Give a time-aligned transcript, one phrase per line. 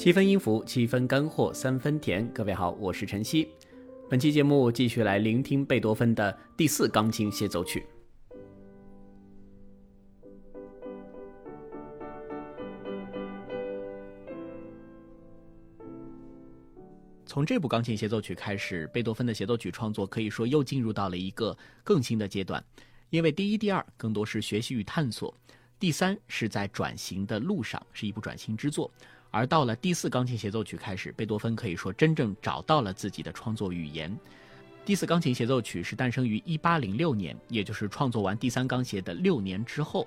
[0.00, 2.26] 七分音符，七分干货，三分甜。
[2.32, 3.46] 各位好，我是晨曦。
[4.08, 7.84] 本期节目继续来聆听贝多芬的第四钢琴协奏曲。
[17.26, 21.54] 从这部钢琴协奏曲开始，贝多芬的协奏曲创作可以说又进入到了一个
[21.84, 22.64] 更新的阶段，
[23.10, 25.34] 因为第一、第二更多是学习与探索，
[25.78, 28.90] 第三是在转型的路上，是一部转型之作。
[29.30, 34.16] 而到了第四钢琴协奏曲开始，贝多芬可以说真正找到了自己的创作语言。
[34.84, 40.06] 第四钢琴协奏曲是诞生于1806年，也就是创作完第三钢协的六年之后。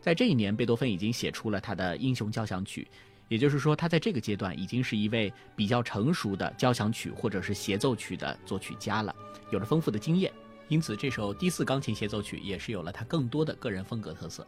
[0.00, 2.86] 在这一年，贝多芬已经写出了他的英雄交响曲。
[3.28, 9.14] 也就是说，他在这个阶段已经是一位比较成熟的交响曲或者是协奏曲的作曲家了，
[9.50, 10.32] 有着丰富的经验，
[10.68, 14.46] 因此这首第四钢琴协奏曲也是有了他更多的个人风格特色。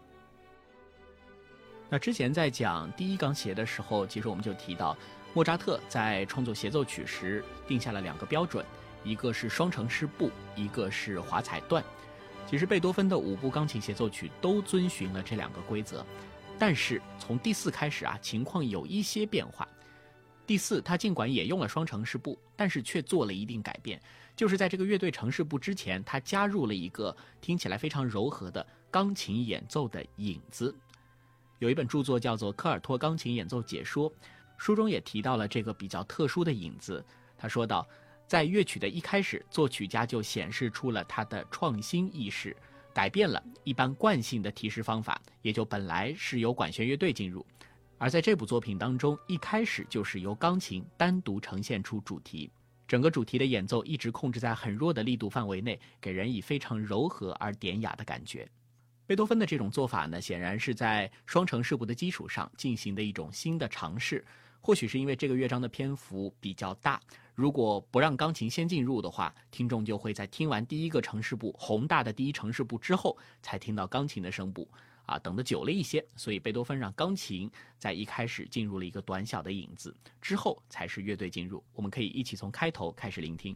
[1.92, 4.96] 那之前在讲第一钢协的时候，其实我们就提到，
[5.34, 8.64] 莫扎特在创作协奏曲时定下了两个标准，
[9.04, 11.84] 一个是双城市步，一个是华彩段。
[12.46, 16.02] 其实贝多芬的五部钢琴协奏曲都遵循了这两个规则。
[16.58, 19.68] 但是从第四开始啊，情况有一些变化。
[20.46, 24.00] 第四，他尽管也用了双城市步，但是却做了一定改变，
[24.34, 30.74] 就是在这个乐队城市部之前，他加入了一个听起来非常柔和的钢琴演奏的影子。
[31.62, 34.10] 有一本著作叫做《科尔托钢琴演奏解说》，
[34.56, 37.04] 书中也提到了这个比较特殊的影子。
[37.38, 37.86] 他说道，
[38.26, 42.56] 在乐曲的一开始，作曲家就显示出了他的创新意识。
[42.92, 47.46] 改变了一般惯性的提示方法，也就本来是由管弦乐队进入，
[47.96, 52.50] 而在这部作品当中，一开始就是由钢琴单独呈现出主题，
[52.88, 58.48] 整个主题的演奏一直控制在很弱的力度范围内，给人以非常柔和而典雅的感觉。
[59.12, 64.24] 贝多芬的这种做法呢，显然是在双城市部的基础上进行的一种新的尝试。
[64.58, 66.98] 或许是因为这个乐章的篇幅比较大，
[67.34, 74.66] 如果不让钢琴先进入的话，听众就会在听完第一个城市部宏大的第一城市部之后，才听到钢琴的声部，
[75.04, 76.02] 啊，等得久了一些。
[76.16, 81.62] 所以贝多芬让钢琴在一开始进入了一个短小的影子，之后才是乐队进入。
[81.74, 83.54] 我们可以一起从开头开始聆听。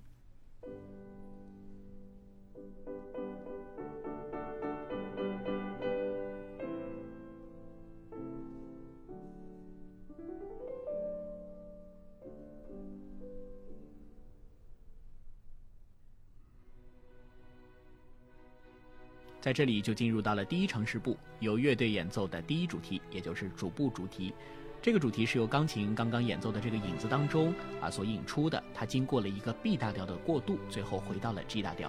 [19.46, 24.34] 在这里就进入到了第一城市部，由乐队演奏的第一主题，也就是主部主题。
[24.82, 31.88] 这个主题是由钢琴刚刚演奏的这个影子当中啊所引出的，它经过了一个 B 大调的过渡，最后回到了 G 大调。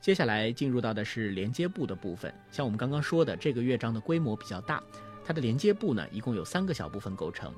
[0.00, 2.32] 接下来进入到的是连接部的部分。
[2.50, 4.82] 像我们刚刚说的，这个乐章的规模比较大，
[5.22, 7.52] 它的连接部呢一共有三个小部分构成。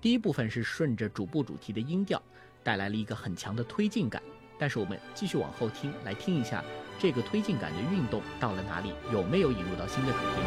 [0.00, 2.22] 第一部分是顺着主部主题的音调。
[2.68, 4.22] 带来了一个很强的推进感，
[4.58, 6.62] 但是我们继续往后听，来听一下
[6.98, 10.42] 这个推进感的运动到了哪里，有没有引入到新的主题？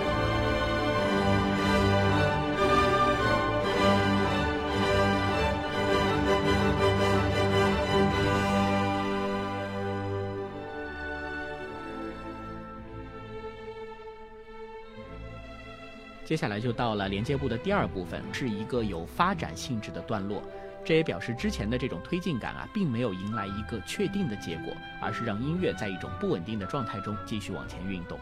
[16.23, 20.43] 接下来就到了连接部的第二部分，是一个有发展性质的段落。
[20.83, 28.19] 这也表示之前的这种推进感啊，并没有迎来一个确定的结果，而是让音乐在一种不稳定的状态中继续往前运动。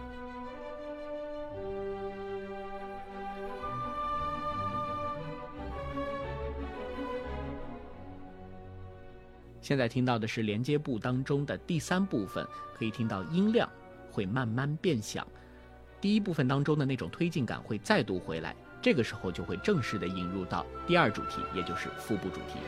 [9.61, 12.45] 现在听到的是连接部当中的第三部分，
[12.75, 13.69] 可以听到音量
[14.11, 15.25] 会慢慢变响，
[16.01, 18.55] 第一部分当中的那种推进感会再度回来。
[18.81, 22.59] 这个时候就会正式的引入到第二主题，也就是副部主题。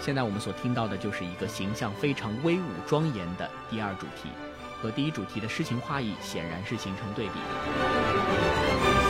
[0.00, 4.30] 现在我们所听到的就是一个形象非常威武庄严的第二主题，
[4.80, 9.07] 和第一主题的诗情画意显然是形成对比。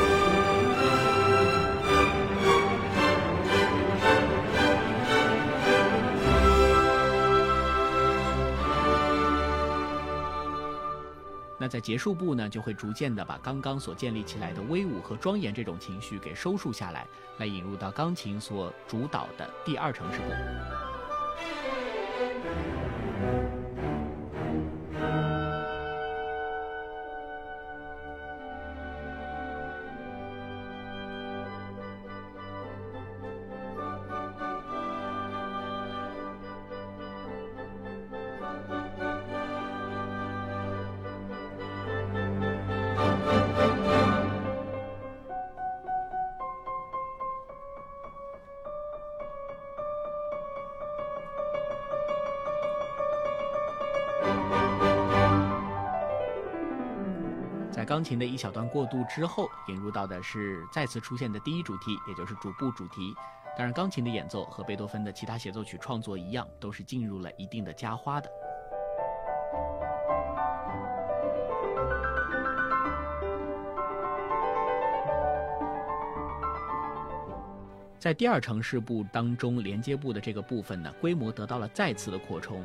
[11.69, 17.07] 在结束部呢，就会逐渐的把刚刚所建立起来的威武和庄严这种情绪给收束下来，
[17.37, 20.25] 来引入到钢琴所主导的第二城市部。
[57.71, 63.15] 在钢琴的一小段过渡之后引入到的是再次出现的第一主题也就是主部主题。
[63.57, 68.31] 当然钢琴的演奏和贝多芬的其他协奏曲创作一样都是进入了一定的加花的。
[77.99, 82.65] 在第二城市部当中连接部的这个部分呢规模得到了再次的扩充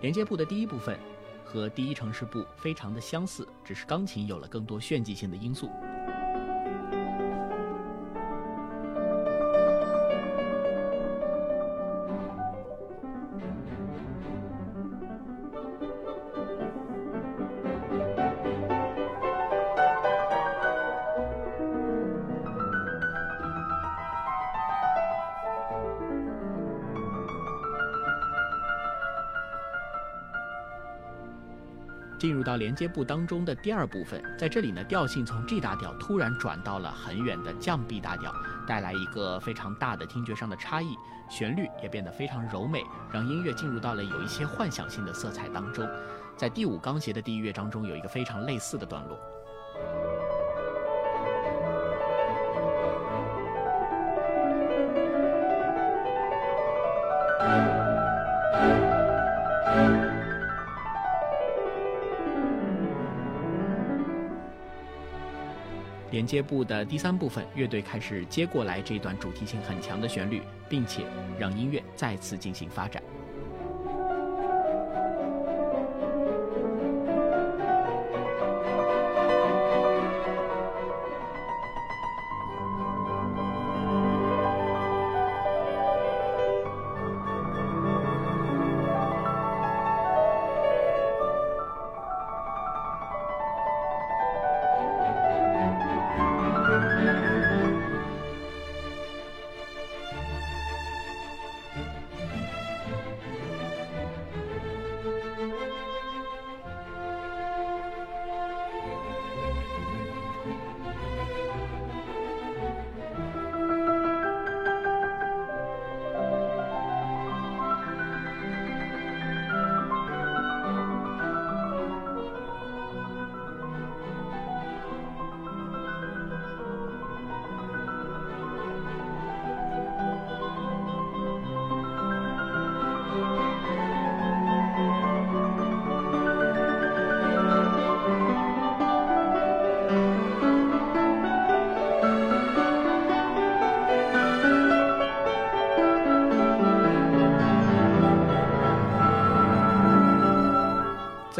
[0.00, 0.98] 连接部的第一部分
[1.44, 5.70] 和第一城市部非常的相似，只是钢琴有了更多炫技性的因素。
[32.50, 38.34] 到连接部当中的第二部分，在这里呢，调性从 G 大调突然转到了很远的降 B 大调，
[38.66, 40.96] 带来一个非常大的听觉上的差异，
[41.28, 42.82] 旋律也变得非常柔美，
[43.12, 45.88] 让音乐进入到了有一些幻想性的色彩当中。
[46.36, 49.16] 在第五钢协的第一乐章中，有一个非常类似的段落。
[66.10, 71.02] 连接部的第三部分，乐队开始接过来这段主题性很强的旋律，并且
[71.38, 73.02] 让音乐再次进行发展。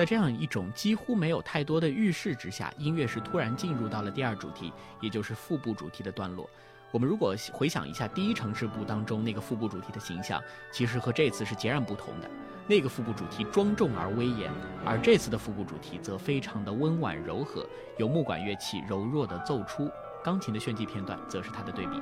[0.01, 6.49] 在这样一种几乎没有太多的预示之下，音乐是突然进入到了第二主题，也就是副部主题的段落。
[6.91, 12.31] 我们如果回想一下第一城市部当中那个副部主题的形象，其实和这次是截然不同的。
[12.67, 14.51] 那个副部主题庄重而威严，
[14.87, 19.91] 而这次的副部主题则非常的温婉柔和，由木管乐器柔弱的奏出，
[20.25, 22.01] 钢琴的炫技片段则是它的对比。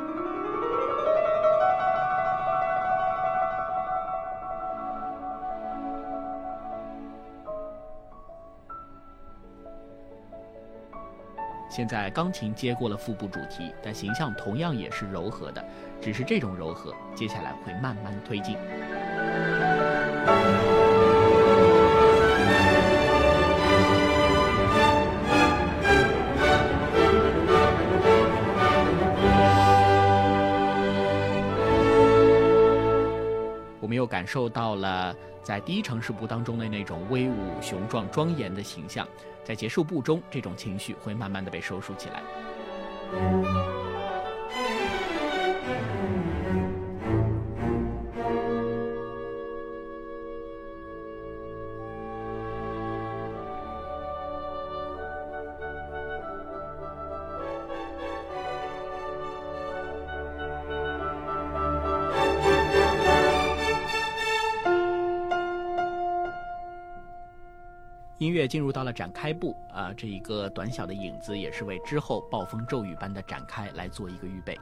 [11.78, 15.64] 现在钢琴接过了腹部主题，但形象同样也是柔和的，
[16.00, 18.56] 只是这种柔和接下来会慢慢推进。
[34.28, 39.08] 受到了在第一城市部当中的那种威武雄壮庄严的形象。
[39.42, 43.77] 在结束部中，这种情绪会慢慢的被收束起来。
[68.18, 74.58] 音乐进入到了展开部啊，这一个短小的影子也是为之后暴风骤雨般的展开来做一个预备。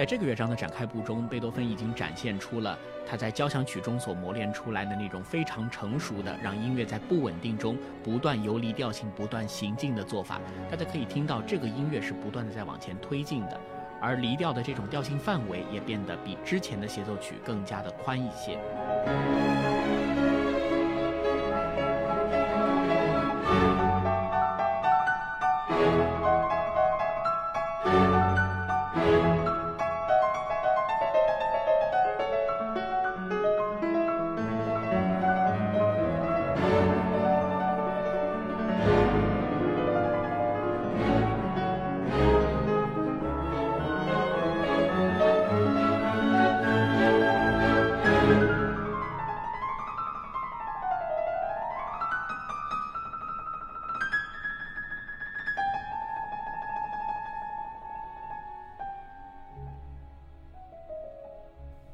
[0.00, 10.40] 在这个乐章的展开部中，贝多芬已经展现出了他在交响曲中所磨练出来的那种非常成熟的，让音乐在不稳定中不断游离调性、不断行进的做法。
[10.70, 13.60] 大家可以听到，这个音乐是不断的在往前推进的，
[14.00, 18.58] 而离调的这种调性范围也变得比之前的协奏曲更加的宽一些。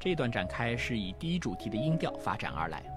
[0.07, 2.96] 这段展开是以第一主题的音调发展而来。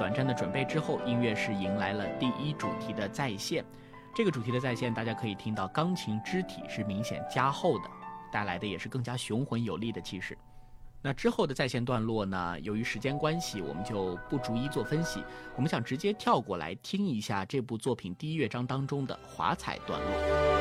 [0.00, 3.62] 短暂的准备之后，音乐是迎来了第一主题的再现。
[4.14, 7.84] 这个主题的再现，大家可以听到钢琴肢体是明显加厚的，
[8.32, 10.38] 带来的也是更加雄浑有力的气势。
[11.02, 12.58] 那之后的再现段落呢？
[12.60, 15.22] 由于时间关系，我们就不逐一做分析。
[15.54, 20.59] 我们想直接跳过来听一下这部作品第一乐章当中的华彩段落。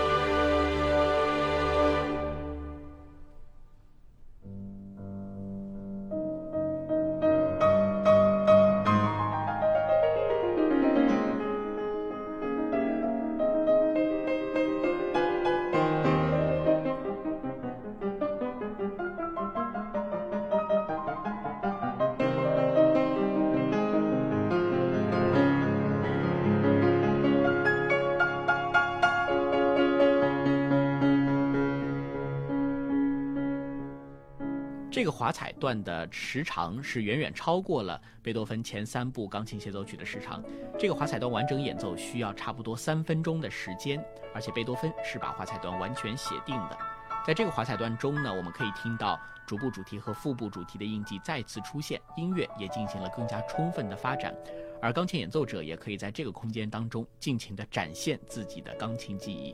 [35.19, 40.41] 华彩段的时长是远远超过了贝多芬前三部钢琴协奏曲的时长。
[40.79, 44.01] 这个华彩段完整演奏需要差不多三分钟的时间，
[44.33, 46.77] 而且贝多芬是把华彩段完全写定的。
[47.27, 54.33] 在这个华彩段中呢，我们可以听到主部主题和副部主题的印记再次出现，音乐也进行了更加充分的发展，
[54.81, 59.53] 而钢琴演奏者也可以在这个空间当中尽情地展现自己的钢琴技艺。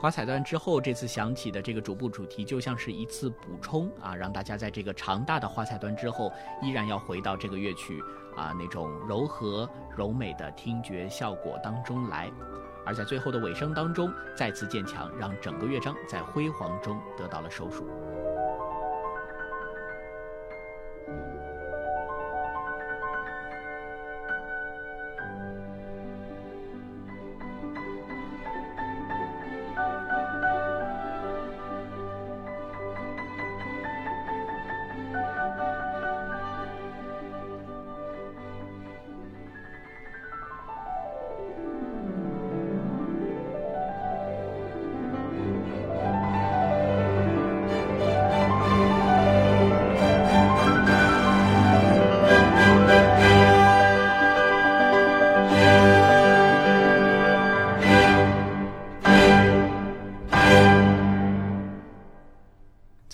[0.00, 8.02] 华彩段之后，这次响起的这个主部主题就像是一次补充啊，让大家在这个长大的华彩段之后，依然要回到这个乐曲
[8.34, 12.32] 啊那种柔和柔美的听觉效果当中来，
[12.86, 17.86] 而在最后的尾声当中再次渐强，让整个乐章在辉煌中得到了收束。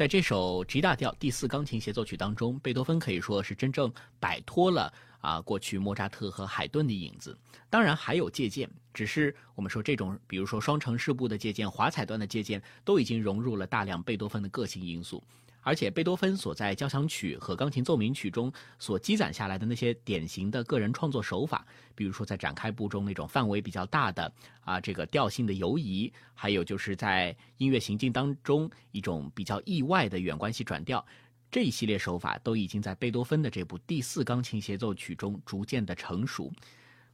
[0.06, 7.36] 在这首 G 大调第四钢琴协奏曲当中，贝多芬可以说是真正摆脱了啊过去莫扎特和海顿的影子。
[7.68, 15.20] 当然还有借鉴，只是我们说这种，比如说双城市部的借鉴、华彩段的借鉴，都已经融入了大量贝多芬的个性因素。
[15.66, 31.04] 而且贝多芬所在交响曲和钢琴奏鸣曲中所积攒下来的那些典型的个人创作手法，比如说在展开部中那种范围比较大的啊这个调性的游移，还有就是在音乐行进当中一种比较意外的远关系转调，
[31.50, 36.52] 这一系列手法都已经在贝多芬的这部第四钢琴协奏曲中逐渐的成熟。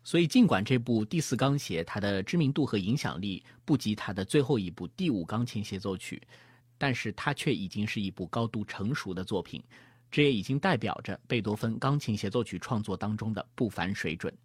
[0.05, 6.21] 所以尽管这部第四钢协它的知名度和影响力不及它的最后一部第五钢琴协奏曲。
[6.83, 9.63] 但是它却已经是一部高度成熟的作品，
[10.11, 14.37] 这也已经代表着贝多芬钢琴协奏曲创作当中的不凡水准。